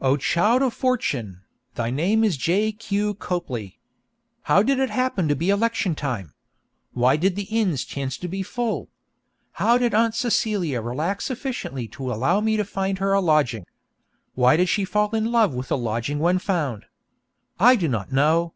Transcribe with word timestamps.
O 0.00 0.16
child 0.16 0.62
of 0.62 0.72
fortune, 0.72 1.42
thy 1.74 1.90
name 1.90 2.22
is 2.22 2.36
J. 2.36 2.70
Q. 2.70 3.12
Copley! 3.14 3.80
How 4.42 4.62
did 4.62 4.78
it 4.78 4.88
happen 4.88 5.26
to 5.26 5.34
be 5.34 5.50
election 5.50 5.96
time? 5.96 6.32
Why 6.92 7.16
did 7.16 7.34
the 7.34 7.48
inns 7.50 7.82
chance 7.84 8.16
to 8.18 8.28
be 8.28 8.44
full? 8.44 8.88
How 9.54 9.76
did 9.76 9.92
Aunt 9.92 10.14
Celia 10.14 10.80
relax 10.80 11.24
sufficiently 11.24 11.88
to 11.88 12.12
allow 12.12 12.40
me 12.40 12.56
to 12.56 12.64
find 12.64 12.98
her 12.98 13.12
a 13.14 13.20
lodging? 13.20 13.66
Why 14.36 14.56
did 14.56 14.68
she 14.68 14.84
fall 14.84 15.12
in 15.12 15.32
love 15.32 15.52
with 15.54 15.70
the 15.70 15.76
lodging 15.76 16.20
when 16.20 16.38
found? 16.38 16.84
I 17.58 17.74
do 17.74 17.88
not 17.88 18.12
know. 18.12 18.54